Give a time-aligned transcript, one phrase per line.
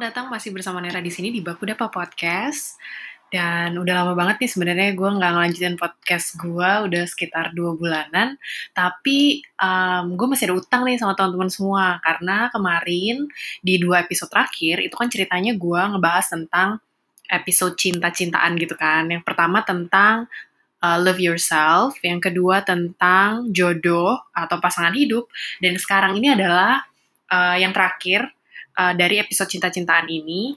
[0.00, 2.80] Selamat datang masih bersama Nera di sini di Baku Dapa Podcast.
[3.28, 8.40] Dan udah lama banget nih sebenarnya gue nggak ngelanjutin podcast gue udah sekitar dua bulanan.
[8.72, 13.28] Tapi um, gue masih ada utang nih sama teman-teman semua karena kemarin
[13.60, 16.80] di dua episode terakhir itu kan ceritanya gue ngebahas tentang
[17.28, 19.04] episode cinta-cintaan gitu kan.
[19.04, 20.32] Yang pertama tentang
[20.80, 25.28] uh, love yourself, yang kedua tentang jodoh atau pasangan hidup,
[25.60, 26.88] dan sekarang ini adalah
[27.28, 28.32] uh, yang terakhir
[28.76, 30.54] uh, dari episode cinta-cintaan ini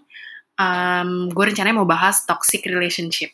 [0.58, 3.34] um, gue rencananya mau bahas toxic relationship.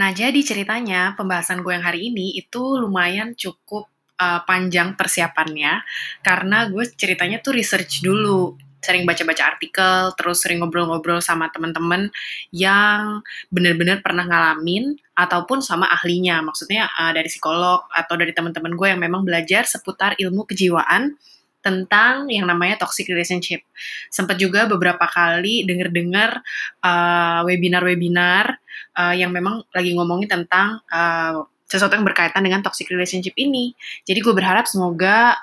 [0.00, 5.84] Nah, jadi ceritanya pembahasan gue yang hari ini itu lumayan cukup uh, panjang persiapannya
[6.24, 12.08] karena gue ceritanya tuh research dulu sering baca-baca artikel, terus sering ngobrol-ngobrol sama teman-teman
[12.50, 13.20] yang
[13.52, 19.00] benar-benar pernah ngalamin ataupun sama ahlinya, maksudnya uh, dari psikolog atau dari teman-teman gue yang
[19.00, 21.20] memang belajar seputar ilmu kejiwaan
[21.60, 23.60] tentang yang namanya toxic relationship.
[24.08, 26.40] Sempat juga beberapa kali denger-dengar
[26.80, 28.56] uh, webinar-webinar
[28.96, 33.76] uh, yang memang lagi ngomongin tentang uh, sesuatu yang berkaitan dengan toxic relationship ini.
[34.08, 35.36] Jadi gue berharap semoga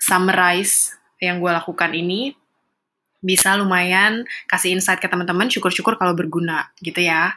[0.00, 2.32] summarize yang gue lakukan ini
[3.20, 5.48] bisa lumayan kasih insight ke teman-teman.
[5.48, 7.32] Syukur-syukur kalau berguna gitu ya.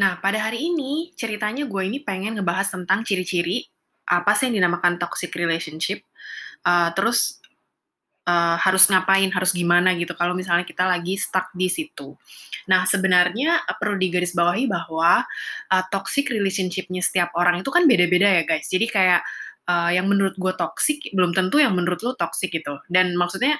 [0.00, 3.68] Nah, pada hari ini ceritanya gue ini pengen ngebahas tentang ciri-ciri
[4.08, 6.02] apa sih yang dinamakan toxic relationship,
[6.64, 7.38] uh, terus
[8.24, 12.16] uh, harus ngapain, harus gimana gitu kalau misalnya kita lagi stuck di situ.
[12.66, 15.22] Nah, sebenarnya uh, perlu digarisbawahi bahwa
[15.70, 18.72] uh, toxic relationshipnya setiap orang itu kan beda-beda ya guys.
[18.72, 19.20] Jadi kayak
[19.70, 22.82] uh, yang menurut gue toxic belum tentu yang menurut lo toxic gitu.
[22.90, 23.54] Dan maksudnya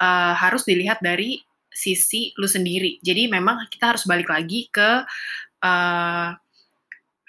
[0.00, 1.36] uh, harus dilihat dari
[1.68, 2.98] sisi lu sendiri.
[3.04, 5.04] Jadi memang kita harus balik lagi ke
[5.62, 6.28] uh,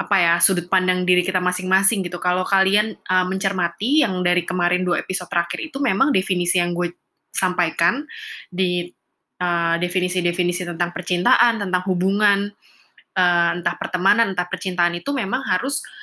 [0.02, 2.18] apa ya sudut pandang diri kita masing-masing gitu.
[2.18, 6.90] Kalau kalian uh, mencermati yang dari kemarin dua episode terakhir itu memang definisi yang gue
[7.30, 8.02] sampaikan
[8.50, 8.90] di
[9.38, 12.50] uh, definisi-definisi tentang percintaan, tentang hubungan,
[13.14, 16.01] uh, entah pertemanan, entah percintaan itu memang harus uh,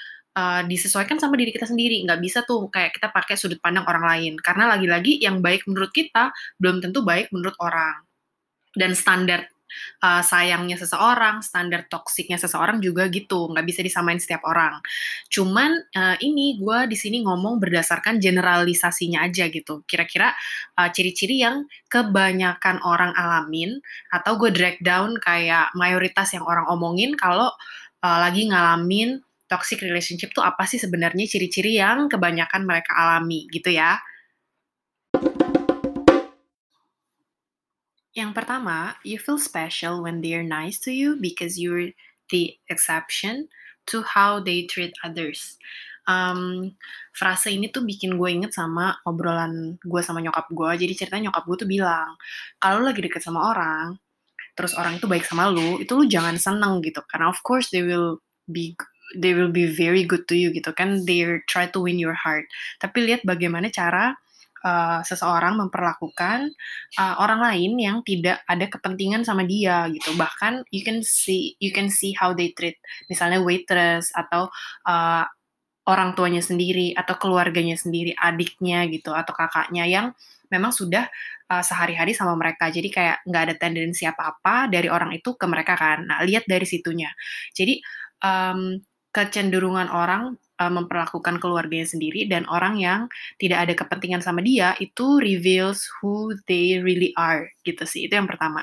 [0.66, 2.02] disesuaikan sama diri kita sendiri.
[2.06, 4.34] Nggak bisa tuh kayak kita pakai sudut pandang orang lain.
[4.38, 8.04] Karena lagi-lagi yang baik menurut kita belum tentu baik menurut orang.
[8.76, 9.48] Dan standar
[10.02, 14.80] uh, sayangnya seseorang, standar toksiknya seseorang juga gitu, nggak bisa disamain setiap orang.
[15.28, 19.84] Cuman uh, ini gue di sini ngomong berdasarkan generalisasinya aja gitu.
[19.84, 20.32] Kira-kira
[20.78, 23.78] uh, ciri-ciri yang kebanyakan orang alamin
[24.12, 27.52] atau gue drag down kayak mayoritas yang orang omongin kalau
[28.02, 33.72] uh, lagi ngalamin toxic relationship tuh apa sih sebenarnya ciri-ciri yang kebanyakan mereka alami gitu
[33.72, 33.98] ya.
[38.12, 41.94] Yang pertama, you feel special when they're nice to you because you're
[42.34, 43.48] the exception
[43.88, 45.56] to how they treat others.
[46.08, 46.74] Um,
[47.12, 50.70] frase ini tuh bikin gue inget sama obrolan gue sama nyokap gue.
[50.82, 52.10] Jadi ceritanya nyokap gue tuh bilang,
[52.58, 53.94] kalau lagi deket sama orang,
[54.58, 56.98] terus orang itu baik sama lu, itu lu jangan seneng gitu.
[57.06, 58.18] Karena of course they will
[58.50, 58.74] be
[59.16, 61.04] they will be very good to you gitu kan.
[61.08, 62.48] They try to win your heart.
[62.82, 64.16] Tapi lihat bagaimana cara
[64.64, 66.50] uh, seseorang memperlakukan
[66.98, 71.70] uh, orang lain yang tidak ada kepentingan sama dia gitu bahkan you can see you
[71.70, 74.50] can see how they treat misalnya waitress atau
[74.86, 75.24] uh,
[75.88, 80.06] orang tuanya sendiri atau keluarganya sendiri adiknya gitu atau kakaknya yang
[80.52, 81.08] memang sudah
[81.48, 85.76] uh, sehari-hari sama mereka jadi kayak nggak ada tendensi apa-apa dari orang itu ke mereka
[85.76, 87.08] kan nah lihat dari situnya
[87.56, 87.80] jadi
[88.20, 88.76] um,
[89.18, 93.00] kecenderungan orang uh, memperlakukan keluarganya sendiri dan orang yang
[93.42, 98.06] tidak ada kepentingan sama dia itu reveals who they really are gitu sih.
[98.06, 98.62] Itu yang pertama.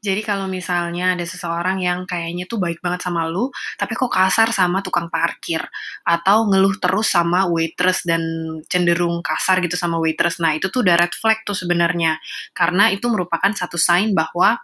[0.00, 4.48] Jadi kalau misalnya ada seseorang yang kayaknya tuh baik banget sama lu, tapi kok kasar
[4.48, 5.60] sama tukang parkir,
[6.08, 8.24] atau ngeluh terus sama waitress dan
[8.64, 12.16] cenderung kasar gitu sama waitress, nah itu tuh udah red flag tuh sebenarnya,
[12.56, 14.56] karena itu merupakan satu sign bahwa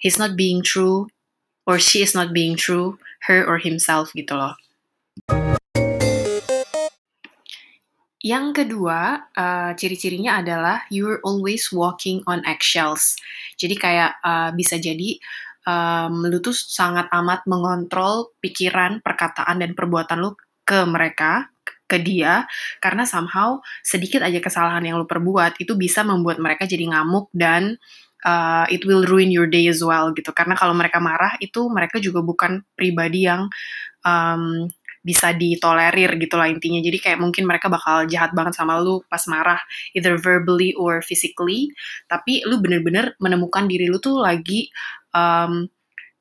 [0.00, 1.12] he's not being true
[1.68, 2.96] or she is not being true
[3.28, 4.56] her or himself gitu loh.
[8.20, 13.16] Yang kedua, uh, ciri-cirinya adalah you're always walking on eggshells.
[13.56, 15.16] Jadi kayak uh, bisa jadi
[15.64, 20.36] um, lu tuh sangat amat mengontrol pikiran, perkataan, dan perbuatan lu
[20.68, 21.48] ke mereka,
[21.88, 22.44] ke dia,
[22.84, 27.80] karena somehow sedikit aja kesalahan yang lu perbuat itu bisa membuat mereka jadi ngamuk dan
[28.24, 30.30] uh, it will ruin your day as well gitu.
[30.32, 33.48] Karena kalau mereka marah itu mereka juga bukan pribadi yang
[34.04, 34.68] um,
[35.00, 36.80] bisa ditolerir gitu lah intinya.
[36.84, 39.60] Jadi kayak mungkin mereka bakal jahat banget sama lu pas marah,
[39.96, 41.72] either verbally or physically.
[42.04, 44.68] Tapi lu bener-bener menemukan diri lu tuh lagi
[45.16, 45.64] um,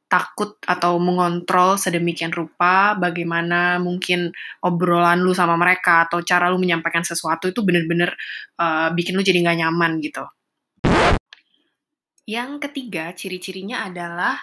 [0.09, 4.33] takut atau mengontrol sedemikian rupa bagaimana mungkin
[4.65, 8.09] obrolan lu sama mereka atau cara lu menyampaikan sesuatu itu bener-bener
[8.57, 10.25] uh, bikin lu jadi nggak nyaman gitu.
[12.29, 14.37] Yang ketiga, ciri-cirinya adalah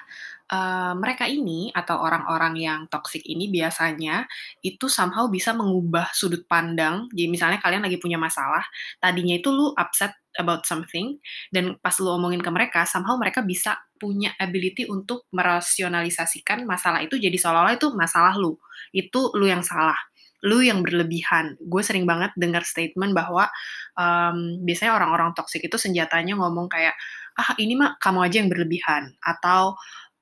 [0.50, 4.26] uh, mereka ini atau orang-orang yang toxic ini biasanya
[4.58, 7.06] itu somehow bisa mengubah sudut pandang.
[7.14, 8.66] Jadi misalnya kalian lagi punya masalah,
[8.98, 11.14] tadinya itu lu upset about something
[11.54, 17.16] dan pas lu omongin ke mereka, somehow mereka bisa punya ability untuk merasionalisasikan masalah itu
[17.22, 18.58] jadi seolah-olah itu masalah lu.
[18.90, 19.96] Itu lu yang salah
[20.44, 21.56] lu yang berlebihan.
[21.62, 23.48] Gue sering banget dengar statement bahwa
[23.96, 26.92] um, biasanya orang-orang toksik itu senjatanya ngomong kayak,
[27.38, 29.16] ah ini mah kamu aja yang berlebihan.
[29.24, 29.76] Atau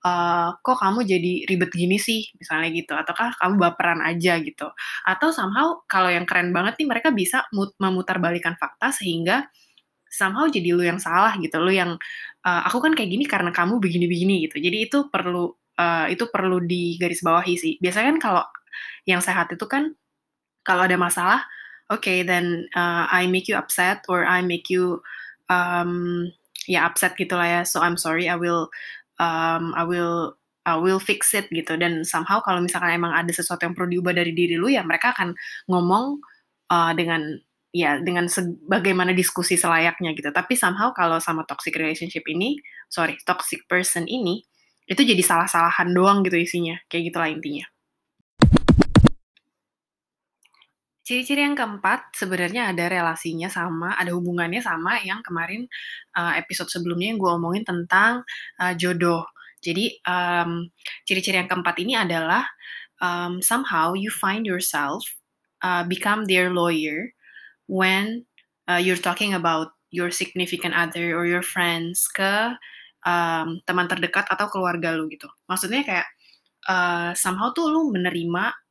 [0.07, 2.29] uh, kok kamu jadi ribet gini sih?
[2.39, 2.93] Misalnya gitu.
[2.95, 4.71] Ataukah kamu baperan aja gitu.
[5.09, 7.43] Atau somehow kalau yang keren banget nih mereka bisa
[7.81, 9.49] memutarbalikkan fakta sehingga
[10.07, 11.59] somehow jadi lu yang salah gitu.
[11.59, 11.99] Lu yang
[12.47, 14.63] uh, aku kan kayak gini karena kamu begini-begini gitu.
[14.63, 15.51] Jadi itu perlu
[15.81, 17.73] uh, itu perlu digarisbawahi sih.
[17.83, 18.45] Biasanya kan kalau
[19.07, 19.95] yang sehat itu kan
[20.67, 21.45] kalau ada masalah
[21.91, 25.03] okay, then uh, I make you upset or I make you
[25.53, 26.33] um,
[26.65, 27.63] ya upset gitu lah ya.
[27.69, 28.73] So I'm sorry I will
[29.21, 31.77] um, I will I will fix it gitu.
[31.77, 35.13] Dan somehow kalau misalkan emang ada sesuatu yang perlu diubah dari diri lu ya mereka
[35.13, 35.37] akan
[35.69, 36.25] ngomong
[36.73, 37.37] uh, dengan
[37.75, 38.31] ya dengan
[38.65, 40.33] bagaimana diskusi selayaknya gitu.
[40.33, 42.57] Tapi somehow kalau sama toxic relationship ini
[42.89, 44.41] sorry toxic person ini
[44.85, 46.81] itu jadi salah-salahan doang gitu isinya.
[46.89, 47.74] Kayak gitulah intinya
[51.05, 55.69] Ciri-ciri yang keempat sebenarnya ada relasinya sama, ada hubungannya sama yang kemarin
[56.17, 58.25] uh, episode sebelumnya yang gue omongin tentang
[58.57, 59.29] uh, jodoh.
[59.61, 60.65] Jadi um,
[61.05, 62.49] ciri-ciri yang keempat ini adalah
[63.05, 65.05] um, somehow you find yourself
[65.61, 67.13] uh, become their lawyer
[67.69, 68.25] when
[68.65, 72.57] uh, you're talking about your significant other or your friends ke
[73.05, 75.29] um, teman terdekat atau keluarga lu gitu.
[75.49, 76.09] Maksudnya kayak
[76.69, 78.64] uh, somehow tuh lu menerima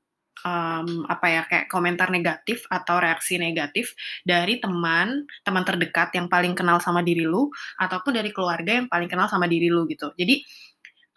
[0.43, 3.95] um, apa ya kayak komentar negatif atau reaksi negatif
[4.27, 7.49] dari teman teman terdekat yang paling kenal sama diri lu
[7.79, 10.11] ataupun dari keluarga yang paling kenal sama diri lu gitu.
[10.15, 10.43] Jadi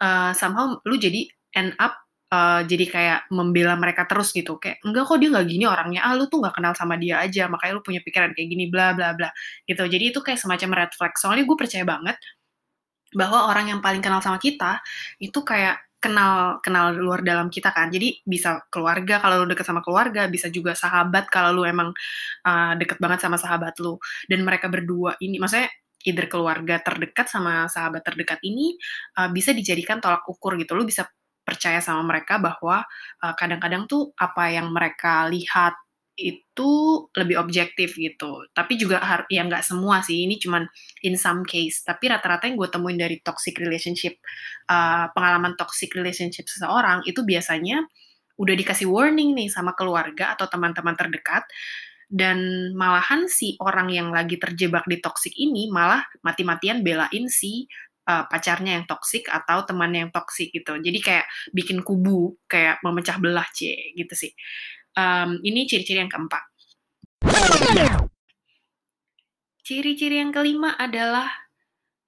[0.01, 4.57] uh, somehow lu jadi end up uh, jadi kayak membela mereka terus gitu.
[4.59, 6.01] Kayak enggak kok dia nggak gini orangnya.
[6.07, 7.47] Ah lu tuh nggak kenal sama dia aja.
[7.51, 9.29] Makanya lu punya pikiran kayak gini bla bla bla.
[9.67, 9.83] Gitu.
[9.83, 11.13] Jadi itu kayak semacam red flag.
[11.19, 12.17] Soalnya gue percaya banget
[13.15, 14.83] bahwa orang yang paling kenal sama kita
[15.23, 17.89] itu kayak kenal kenal luar dalam kita kan.
[17.89, 21.89] Jadi bisa keluarga kalau lu deket sama keluarga bisa juga sahabat kalau lu emang
[22.45, 23.97] uh, deket banget sama sahabat lu.
[24.29, 25.69] Dan mereka berdua ini maksudnya
[26.05, 28.77] either keluarga terdekat sama sahabat terdekat ini
[29.17, 30.77] uh, bisa dijadikan tolak ukur gitu.
[30.77, 31.09] Lu bisa
[31.41, 35.75] percaya sama mereka bahwa kadang-kadang uh, kadang -kadang tuh apa yang mereka lihat
[36.17, 36.71] itu
[37.13, 38.41] lebih objektif gitu.
[38.51, 38.97] Tapi juga
[39.29, 40.65] ya nggak semua sih, ini cuman
[41.05, 41.85] in some case.
[41.85, 44.17] Tapi rata-rata yang gue temuin dari toxic relationship,
[44.67, 47.85] uh, pengalaman toxic relationship seseorang itu biasanya
[48.41, 51.45] udah dikasih warning nih sama keluarga atau teman-teman terdekat,
[52.09, 57.67] dan malahan si orang yang lagi terjebak di toxic ini malah mati-matian belain si
[58.07, 60.79] uh, pacarnya yang toxic atau temannya yang toxic gitu.
[60.81, 64.31] Jadi kayak bikin kubu, kayak memecah belah c gitu sih.
[64.97, 66.41] Um, ini ciri-ciri yang keempat.
[69.61, 71.29] Ciri-ciri yang kelima adalah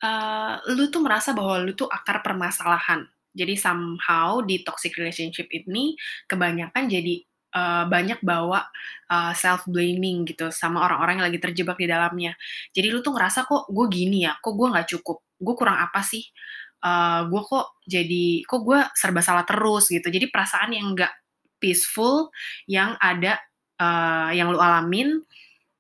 [0.02, 3.06] uh, lu tuh merasa bahwa lu tuh akar permasalahan.
[3.30, 5.94] Jadi somehow di toxic relationship ini
[6.26, 7.22] kebanyakan jadi
[7.54, 8.66] uh, banyak bawa
[9.12, 12.34] uh, self blaming gitu sama orang-orang yang lagi terjebak di dalamnya.
[12.74, 16.02] Jadi lu tuh ngerasa kok gue gini ya, kok gue nggak cukup, gue kurang apa
[16.02, 16.26] sih?
[16.80, 20.08] Uh, gue kok jadi kok gue serba salah terus gitu.
[20.10, 21.14] Jadi perasaan yang nggak
[21.60, 22.32] peaceful
[22.66, 23.38] yang ada
[23.80, 25.22] uh, yang lu alamin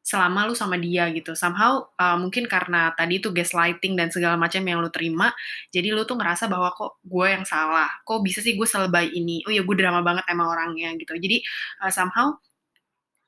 [0.09, 1.38] selama lu sama dia gitu.
[1.38, 5.29] Somehow uh, mungkin karena tadi itu gaslighting dan segala macam yang lu terima,
[5.69, 9.45] jadi lu tuh ngerasa bahwa kok gue yang salah, kok bisa sih gue selebay ini,
[9.45, 11.13] oh ya gue drama banget emang orangnya gitu.
[11.13, 11.45] Jadi
[11.86, 12.33] uh, somehow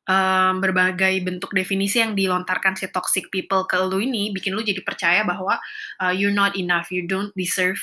[0.10, 4.82] um, berbagai bentuk definisi yang dilontarkan si toxic people ke lu ini bikin lu jadi
[4.82, 5.62] percaya bahwa
[6.02, 7.78] uh, you're not enough, you don't deserve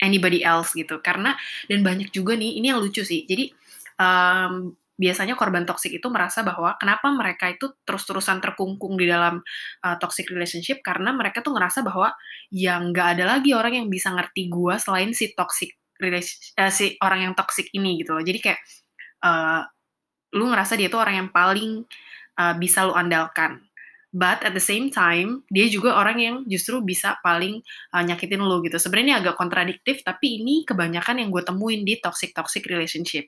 [0.00, 1.02] anybody else gitu.
[1.04, 3.26] Karena dan banyak juga nih ini yang lucu sih.
[3.28, 3.52] Jadi
[3.98, 9.42] um, biasanya korban toksik itu merasa bahwa kenapa mereka itu terus-terusan terkungkung di dalam
[9.82, 10.80] uh, toxic relationship?
[10.84, 12.14] Karena mereka tuh ngerasa bahwa
[12.54, 17.30] yang nggak ada lagi orang yang bisa ngerti gue selain si toxic uh, si orang
[17.30, 18.22] yang toxic ini gitu loh.
[18.22, 18.60] Jadi kayak
[19.26, 19.66] uh,
[20.32, 21.84] lu ngerasa dia tuh orang yang paling
[22.38, 23.60] uh, bisa lu andalkan
[24.12, 27.64] but at the same time dia juga orang yang justru bisa paling
[27.96, 28.76] uh, nyakitin lo gitu.
[28.76, 33.26] Sebenarnya ini agak kontradiktif tapi ini kebanyakan yang gue temuin di toxic toxic relationship.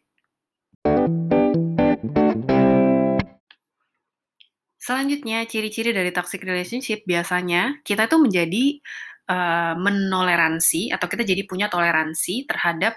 [4.85, 8.85] Selanjutnya, ciri-ciri dari toxic relationship biasanya kita tuh menjadi
[9.33, 12.93] uh, menoleransi atau kita jadi punya toleransi terhadap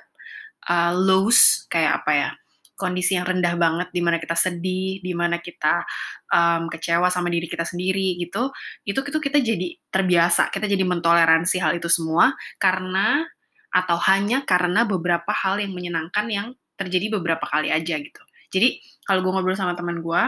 [0.67, 2.29] uh, lows kayak apa ya
[2.77, 5.83] kondisi yang rendah banget di mana kita sedih, di mana kita
[6.29, 8.53] um, kecewa sama diri kita sendiri gitu,
[8.85, 13.25] itu itu kita jadi terbiasa, kita jadi mentoleransi hal itu semua karena
[13.73, 18.21] atau hanya karena beberapa hal yang menyenangkan yang terjadi beberapa kali aja gitu.
[18.53, 20.21] Jadi kalau gue ngobrol sama teman gue,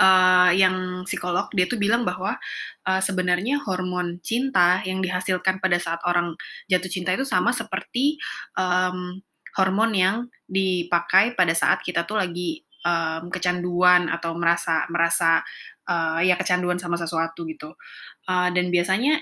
[0.00, 2.40] uh, yang psikolog dia tuh bilang bahwa
[2.88, 6.32] uh, sebenarnya hormon cinta yang dihasilkan pada saat orang
[6.66, 8.16] jatuh cinta itu sama seperti
[8.56, 9.20] um,
[9.58, 10.16] hormon yang
[10.46, 15.42] dipakai pada saat kita tuh lagi um, kecanduan atau merasa merasa
[15.88, 17.74] uh, ya kecanduan sama sesuatu gitu.
[18.28, 19.18] Uh, dan biasanya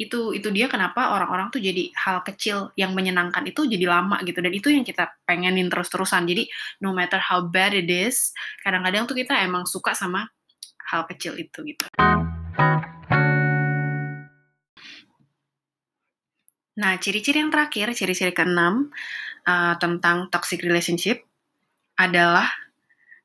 [0.00, 4.40] itu itu dia kenapa orang-orang tuh jadi hal kecil yang menyenangkan itu jadi lama gitu
[4.40, 6.48] dan itu yang kita pengenin terus-terusan jadi
[6.80, 8.32] no matter how bad it is
[8.64, 10.24] kadang-kadang tuh kita emang suka sama
[10.88, 11.84] hal kecil itu gitu.
[16.80, 18.88] Nah, ciri-ciri yang terakhir, ciri-ciri keenam
[19.50, 21.26] uh, tentang toxic relationship
[21.98, 22.46] adalah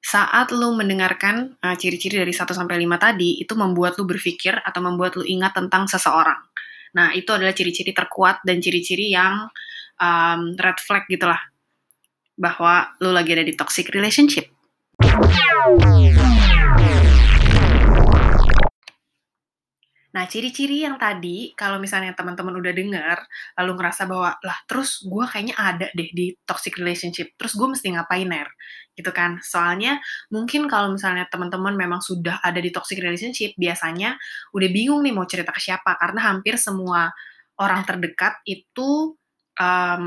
[0.01, 4.82] saat lu mendengarkan uh, ciri-ciri dari 1 sampai 5 tadi itu membuat lu berpikir atau
[4.82, 6.38] membuat lu ingat tentang seseorang.
[6.94, 9.50] Nah, itu adalah ciri-ciri terkuat dan ciri-ciri yang
[9.98, 11.41] um, red flag gitulah
[12.38, 14.51] bahwa lu lagi ada di toxic relationship.
[20.16, 23.18] Nah, ciri-ciri yang tadi, kalau misalnya teman-teman udah dengar,
[23.60, 27.92] lalu ngerasa bahwa, lah terus gue kayaknya ada deh di toxic relationship, terus gue mesti
[27.92, 28.48] ngapain, Ner?
[28.96, 29.44] Gitu kan.
[29.44, 30.00] Soalnya,
[30.32, 34.16] mungkin kalau misalnya teman-teman memang sudah ada di toxic relationship, biasanya
[34.56, 37.12] udah bingung nih mau cerita ke siapa, karena hampir semua
[37.60, 39.20] orang terdekat itu
[39.60, 40.06] um,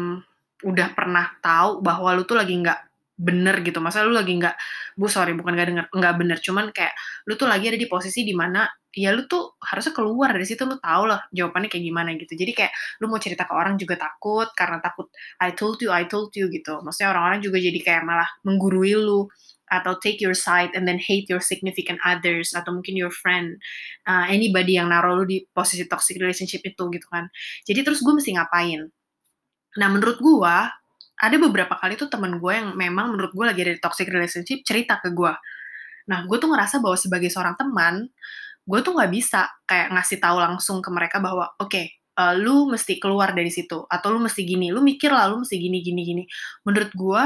[0.65, 2.89] udah pernah tahu bahwa lu tuh lagi nggak
[3.19, 4.55] bener gitu masa lu lagi nggak
[4.95, 6.95] bu sorry bukan nggak denger nggak bener cuman kayak
[7.27, 8.63] lu tuh lagi ada di posisi di mana
[8.99, 12.35] ya lu tuh harusnya keluar dari situ lu tau lah jawabannya kayak gimana gitu.
[12.35, 15.07] Jadi kayak lu mau cerita ke orang juga takut karena takut
[15.39, 16.83] I told you I told you gitu.
[16.83, 19.31] Maksudnya orang-orang juga jadi kayak malah menggurui lu
[19.69, 23.61] atau take your side and then hate your significant others atau mungkin your friend
[24.09, 27.31] uh, anybody yang naruh lu di posisi toxic relationship itu gitu kan.
[27.63, 28.91] Jadi terus gue mesti ngapain?
[29.79, 30.55] Nah menurut gue
[31.19, 34.63] ada beberapa kali tuh temen gue yang memang menurut gue lagi ada di toxic relationship
[34.67, 35.35] cerita ke gue.
[36.09, 38.09] Nah, gue tuh ngerasa bahwa sebagai seorang teman,
[38.69, 41.89] gue tuh nggak bisa kayak ngasih tahu langsung ke mereka bahwa oke, okay,
[42.21, 45.41] uh, eh, lu mesti keluar dari situ atau lu mesti gini, lu mikir lah lu
[45.41, 46.23] mesti gini gini gini.
[46.69, 47.23] Menurut gue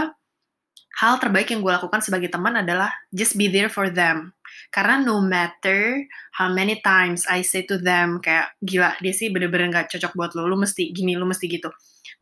[1.03, 4.31] hal terbaik yang gue lakukan sebagai teman adalah just be there for them.
[4.71, 6.05] Karena no matter
[6.37, 10.31] how many times I say to them kayak gila dia sih bener-bener gak cocok buat
[10.39, 11.73] lo, lu mesti gini, lu mesti gitu.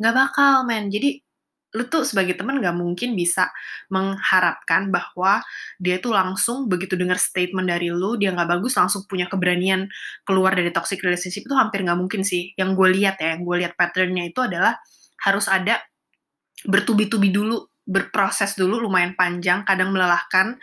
[0.01, 1.21] Gak bakal men, jadi
[1.71, 3.47] lu tuh sebagai teman gak mungkin bisa
[3.95, 5.39] mengharapkan bahwa
[5.79, 9.87] dia tuh langsung begitu dengar statement dari lu dia nggak bagus langsung punya keberanian
[10.27, 12.51] keluar dari toxic relationship itu hampir nggak mungkin sih.
[12.59, 14.75] Yang gue lihat ya yang gue lihat patternnya itu adalah
[15.23, 15.79] harus ada
[16.67, 20.55] bertubi-tubi dulu berproses dulu lumayan panjang, kadang melelahkan,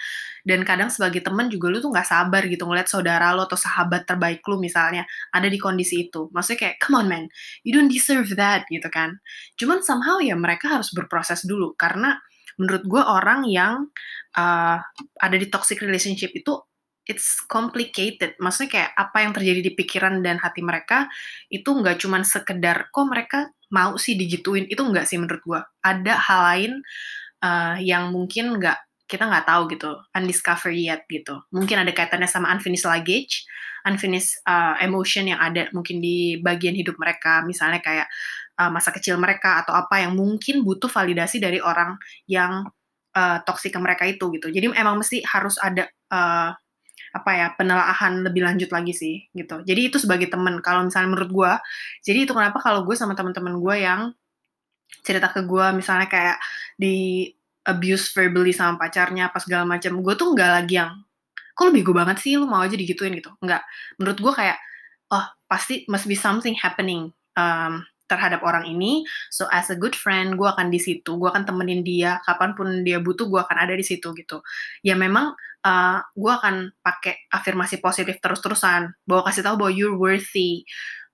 [0.47, 4.07] dan kadang sebagai temen juga lu tuh nggak sabar gitu ngeliat saudara lo atau sahabat
[4.07, 5.03] terbaik lu misalnya
[5.35, 6.31] ada di kondisi itu.
[6.31, 7.27] Maksudnya kayak, come on man,
[7.67, 9.19] you don't deserve that gitu kan.
[9.59, 12.15] Cuman somehow ya mereka harus berproses dulu, karena
[12.55, 13.91] menurut gue orang yang
[14.39, 14.79] uh,
[15.19, 16.55] ada di toxic relationship itu
[17.07, 18.35] it's complicated.
[18.39, 21.07] Maksudnya kayak apa yang terjadi di pikiran dan hati mereka
[21.51, 25.61] itu nggak cuman sekedar kok mereka mau sih digituin itu nggak sih menurut gue.
[25.83, 26.73] Ada hal lain
[27.43, 31.39] uh, yang mungkin nggak kita nggak tahu gitu, undiscovered yet gitu.
[31.55, 33.47] Mungkin ada kaitannya sama unfinished luggage,
[33.87, 38.11] unfinished uh, emotion yang ada mungkin di bagian hidup mereka, misalnya kayak
[38.59, 41.95] uh, masa kecil mereka atau apa yang mungkin butuh validasi dari orang
[42.27, 42.67] yang
[43.15, 44.51] uh, toksik ke mereka itu gitu.
[44.51, 46.51] Jadi emang mesti harus ada uh,
[47.17, 49.65] apa ya penelaahan lebih lanjut lagi sih gitu.
[49.65, 50.61] Jadi itu sebagai temen.
[50.61, 51.53] Kalau misalnya menurut gue,
[52.05, 54.01] jadi itu kenapa kalau gue sama teman-teman gue yang
[55.03, 56.37] cerita ke gue misalnya kayak
[56.79, 57.27] di
[57.67, 60.91] abuse verbally sama pacarnya apa segala macam gue tuh nggak lagi yang
[61.51, 62.37] kok lebih gue banget sih?
[62.37, 63.33] Lu mau aja digituin gitu.
[63.41, 63.63] Nggak.
[63.97, 64.57] Menurut gue kayak
[65.11, 67.09] oh pasti must be something happening
[67.39, 71.43] um, terhadap orang ini so as a good friend gue akan di situ gue akan
[71.43, 74.41] temenin dia kapan pun dia butuh gue akan ada di situ gitu
[74.81, 75.35] ya memang
[75.67, 80.63] uh, gue akan pakai afirmasi positif terus-terusan bahwa kasih tahu bahwa you're worthy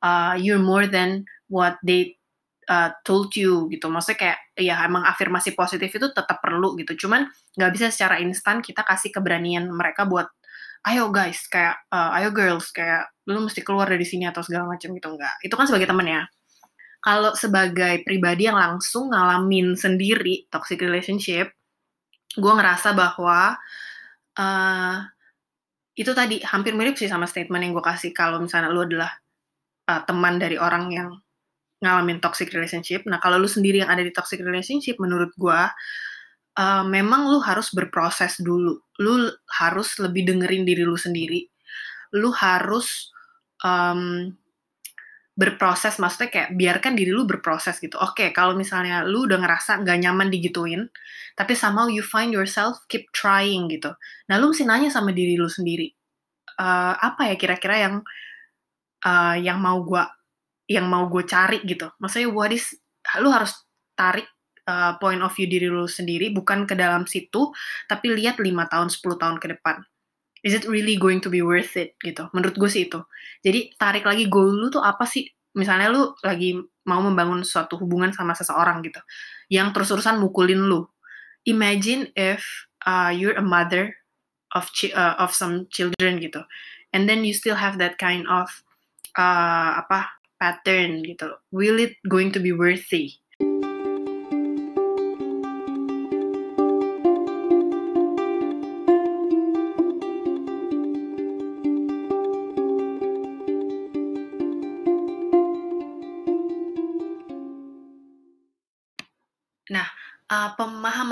[0.06, 2.20] uh, you're more than what they
[2.68, 3.88] uh, told you gitu.
[3.88, 7.08] Maksudnya kayak ya emang afirmasi positif itu tetap perlu gitu.
[7.08, 10.28] Cuman nggak bisa secara instan kita kasih keberanian mereka buat
[10.84, 14.92] ayo guys kayak uh, ayo girls kayak lu mesti keluar dari sini atau segala macam
[14.92, 15.36] gitu enggak.
[15.44, 16.24] Itu kan sebagai temen ya.
[17.04, 21.52] Kalau sebagai pribadi yang langsung ngalamin sendiri toxic relationship,
[22.32, 23.60] gue ngerasa bahwa
[24.40, 24.98] uh,
[25.94, 29.12] itu tadi hampir mirip sih sama statement yang gue kasih kalau misalnya lu adalah
[29.92, 31.10] uh, teman dari orang yang
[31.84, 33.04] ngalamin toxic relationship.
[33.04, 35.62] Nah, kalau lu sendiri yang ada di toxic relationship, menurut gue,
[36.56, 38.80] uh, memang lu harus berproses dulu.
[39.04, 39.28] Lu
[39.60, 41.44] harus lebih dengerin diri lu sendiri.
[42.16, 43.12] Lu harus
[43.60, 44.32] um,
[45.34, 47.98] berproses, maksudnya kayak biarkan diri lu berproses gitu.
[47.98, 50.90] Oke, okay, kalau misalnya lu udah ngerasa nggak nyaman digituin,
[51.34, 53.94] tapi somehow you find yourself keep trying gitu.
[54.30, 55.90] Nah, lu mesti nanya sama diri lu sendiri,
[56.62, 57.96] uh, apa ya kira-kira yang
[59.06, 60.04] uh, yang mau gue
[60.70, 61.90] yang mau gue cari gitu.
[61.98, 62.72] Maksudnya what is
[63.20, 63.52] lu harus
[63.98, 64.30] tarik
[64.70, 67.52] uh, point of view diri lu sendiri bukan ke dalam situ
[67.86, 69.84] tapi lihat 5 tahun 10 tahun ke depan.
[70.44, 72.28] Is it really going to be worth it gitu.
[72.36, 73.00] Menurut gue sih itu.
[73.40, 75.24] Jadi tarik lagi goal lu tuh apa sih?
[75.56, 79.00] Misalnya lu lagi mau membangun suatu hubungan sama seseorang gitu.
[79.48, 80.84] Yang terus-terusan mukulin lu.
[81.48, 82.44] Imagine if
[82.84, 83.96] uh, you're a mother
[84.52, 86.44] of uh, of some children gitu.
[86.92, 88.52] And then you still have that kind of
[89.16, 91.40] uh, apa pattern gitu.
[91.56, 93.23] Will it going to be worthy?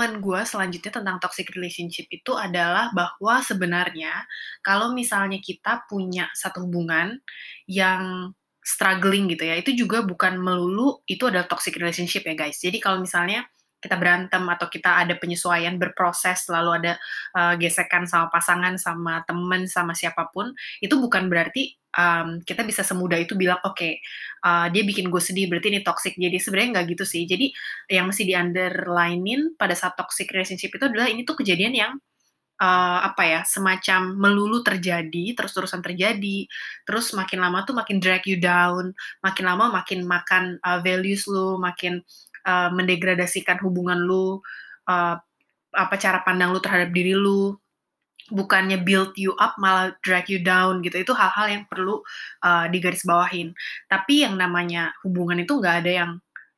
[0.02, 4.26] Pemahaman gue selanjutnya tentang toxic relationship itu adalah bahwa sebenarnya
[4.66, 7.22] kalau misalnya kita punya satu hubungan
[7.70, 12.58] yang struggling gitu ya, itu juga bukan melulu itu adalah toxic relationship ya guys.
[12.58, 13.46] Jadi kalau misalnya
[13.82, 16.92] kita berantem atau kita ada penyesuaian berproses lalu ada
[17.34, 22.80] uh, gesekan sama pasangan sama temen sama siapa pun itu bukan berarti um, kita bisa
[22.86, 24.00] semudah itu bilang oke okay,
[24.46, 27.22] uh, dia bikin gue sedih berarti ini toxic jadi sebenarnya nggak gitu sih.
[27.28, 27.52] Jadi
[27.92, 31.92] yang mesti di underlinein pada saat toxic relationship itu adalah ini tuh kejadian yang
[32.62, 36.46] uh, apa ya semacam melulu terjadi terus-terusan terjadi
[36.86, 41.58] terus makin lama tuh makin drag you down makin lama makin makan uh, values lu
[41.58, 42.00] makin
[42.46, 44.42] uh, mendegradasikan hubungan lu
[44.88, 45.16] uh,
[45.72, 47.56] apa cara pandang lu terhadap diri lu.
[48.32, 50.94] Bukannya build you up malah drag you down gitu.
[51.02, 52.00] Itu hal-hal yang perlu
[52.46, 53.52] uh, digarisbawahin.
[53.90, 56.10] Tapi yang namanya hubungan itu nggak ada yang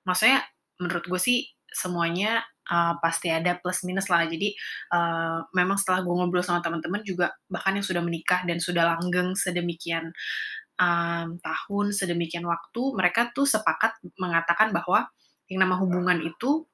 [0.05, 0.45] maksudnya
[0.79, 4.29] menurut gue sih semuanya uh, pasti ada plus minus lah.
[4.29, 4.53] Jadi
[4.93, 9.33] uh, memang setelah gue ngobrol sama teman-teman juga bahkan yang sudah menikah dan sudah langgeng
[9.35, 10.13] sedemikian
[10.79, 15.07] um, tahun, sedemikian waktu, mereka tuh sepakat mengatakan bahwa
[15.49, 16.65] yang nama hubungan itu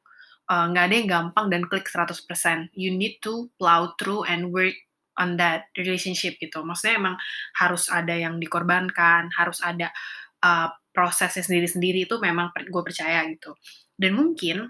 [0.51, 2.75] nggak uh, ada yang gampang dan klik 100%.
[2.75, 4.75] You need to plow through and work
[5.21, 6.65] on that relationship gitu.
[6.67, 7.15] Maksudnya emang
[7.55, 9.95] harus ada yang dikorbankan, harus ada
[10.43, 13.55] uh, prosesnya sendiri-sendiri itu memang gue percaya gitu.
[13.95, 14.67] Dan mungkin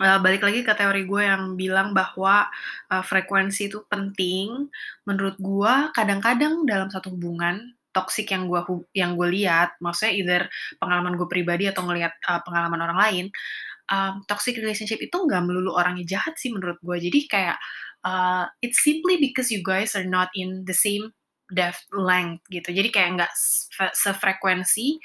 [0.00, 2.48] uh, balik lagi ke teori gue yang bilang bahwa
[2.88, 4.70] uh, frekuensi itu penting.
[5.04, 8.60] Menurut gue kadang-kadang dalam satu hubungan toxic yang gue
[8.92, 10.42] yang gue lihat, maksudnya either
[10.82, 13.26] pengalaman gue pribadi atau ngelihat uh, pengalaman orang lain,
[13.88, 16.96] um, toxic relationship itu nggak melulu orangnya jahat sih menurut gue.
[16.98, 17.56] Jadi kayak
[18.04, 21.14] uh, it's simply because you guys are not in the same
[21.54, 22.74] depth length gitu.
[22.74, 23.32] Jadi kayak nggak
[23.94, 24.98] sefrekuensi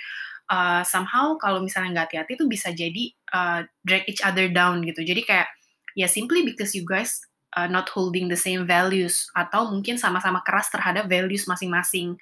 [0.49, 5.05] uh, somehow kalau misalnya nggak hati-hati itu bisa jadi uh, drag each other down gitu.
[5.05, 5.47] Jadi kayak
[5.93, 7.21] ya simply because you guys
[7.55, 12.17] uh, not holding the same values atau mungkin sama-sama keras terhadap values masing-masing.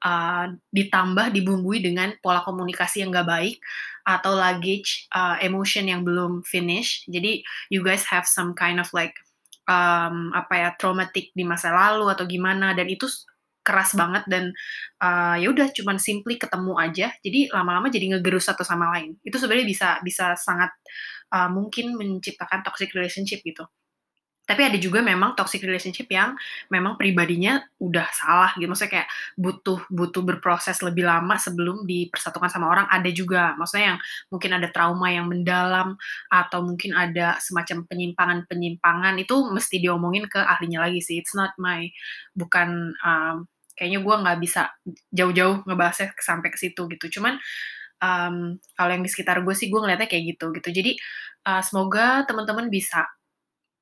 [0.00, 3.60] Uh, ditambah dibumbui dengan pola komunikasi yang gak baik
[4.08, 7.04] atau luggage uh, emotion yang belum finish.
[7.04, 9.12] Jadi you guys have some kind of like
[9.68, 12.72] um, apa ya traumatik di masa lalu atau gimana.
[12.72, 13.12] Dan itu
[13.60, 14.56] keras banget dan
[15.04, 17.12] uh, ya udah cuman simply ketemu aja.
[17.20, 19.20] Jadi lama-lama jadi ngegerus satu sama lain.
[19.20, 20.72] Itu sebenarnya bisa bisa sangat
[21.28, 23.68] uh, mungkin menciptakan toxic relationship gitu
[24.50, 26.34] tapi ada juga memang toxic relationship yang
[26.74, 28.66] memang pribadinya udah salah gitu.
[28.66, 29.08] Maksudnya kayak
[29.38, 32.90] butuh butuh berproses lebih lama sebelum dipersatukan sama orang.
[32.90, 35.94] Ada juga maksudnya yang mungkin ada trauma yang mendalam
[36.26, 41.22] atau mungkin ada semacam penyimpangan penyimpangan itu mesti diomongin ke ahlinya lagi sih.
[41.22, 41.86] It's not my
[42.34, 43.46] bukan um,
[43.78, 44.74] kayaknya gue nggak bisa
[45.14, 47.22] jauh-jauh ngebahasnya sampai ke situ gitu.
[47.22, 47.38] Cuman
[48.02, 50.68] um, kalau yang di sekitar gue sih gue ngeliatnya kayak gitu gitu.
[50.74, 50.98] Jadi
[51.46, 53.06] uh, semoga teman-teman bisa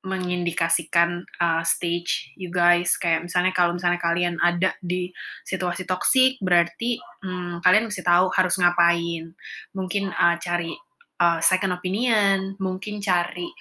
[0.09, 2.97] mengindikasikan uh, stage you guys.
[2.97, 5.13] Kayak misalnya kalau misalnya kalian ada di
[5.45, 9.37] situasi toksik berarti hmm, kalian mesti tahu harus ngapain.
[9.77, 10.73] Mungkin uh, cari
[11.21, 13.53] uh, second opinion mungkin cari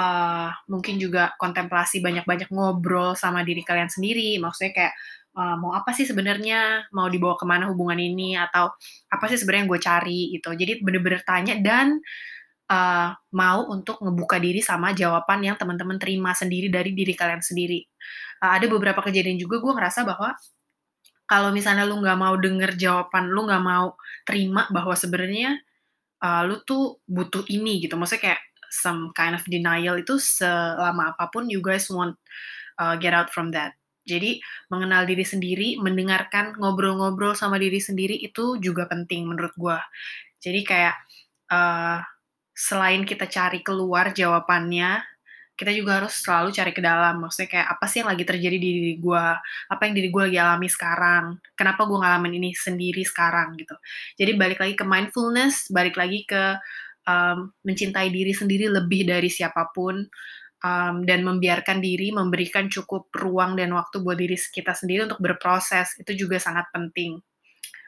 [0.00, 4.40] uh, mungkin juga kontemplasi banyak-banyak ngobrol sama diri kalian sendiri.
[4.40, 4.94] Maksudnya kayak
[5.36, 6.88] uh, mau apa sih sebenarnya?
[6.94, 8.38] Mau dibawa ke mana hubungan ini?
[8.38, 8.72] Atau
[9.10, 10.50] apa sih sebenarnya yang gue cari gitu.
[10.54, 12.00] Jadi bener-bener tanya dan
[12.70, 17.82] uh, mau untuk ngebuka diri sama jawaban yang teman-teman terima sendiri dari diri kalian sendiri.
[18.38, 20.38] Uh, ada beberapa kejadian juga gue ngerasa bahwa
[21.26, 23.94] kalau misalnya lu nggak mau denger jawaban, lu nggak mau
[24.26, 25.58] terima bahwa sebenarnya
[26.22, 27.94] uh, lu tuh butuh ini gitu.
[27.98, 32.14] Maksudnya kayak some kind of denial itu selama apa pun you guys want
[32.78, 33.74] uh, get out from that.
[34.10, 39.78] Jadi mengenal diri sendiri, mendengarkan ngobrol-ngobrol sama diri sendiri itu juga penting menurut gue.
[40.42, 40.96] Jadi kayak
[41.52, 42.02] uh,
[42.60, 45.00] selain kita cari keluar jawabannya,
[45.56, 47.24] kita juga harus selalu cari ke dalam.
[47.24, 49.24] Maksudnya kayak apa sih yang lagi terjadi di diri gue?
[49.72, 51.40] Apa yang diri gue lagi alami sekarang?
[51.56, 53.72] Kenapa gue ngalamin ini sendiri sekarang gitu?
[54.20, 56.60] Jadi balik lagi ke mindfulness, balik lagi ke
[57.08, 60.04] um, mencintai diri sendiri lebih dari siapa pun.
[60.60, 65.96] Um, dan membiarkan diri memberikan cukup ruang dan waktu buat diri kita sendiri untuk berproses
[65.96, 67.16] itu juga sangat penting.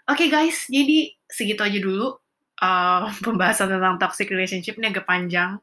[0.08, 2.21] Oke okay guys, jadi segitu aja dulu
[2.62, 5.58] uh, pembahasan tentang toxic relationship ini agak panjang.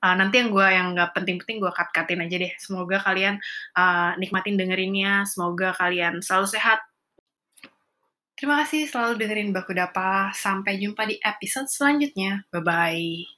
[0.00, 2.52] Uh, nanti yang gue yang nggak penting-penting gue cut-cutin aja deh.
[2.56, 3.36] Semoga kalian
[3.76, 5.28] uh, nikmatin dengerinnya.
[5.28, 6.80] Semoga kalian selalu sehat.
[8.38, 10.30] Terima kasih selalu dengerin Baku Dapa.
[10.32, 12.46] Sampai jumpa di episode selanjutnya.
[12.54, 13.37] Bye-bye.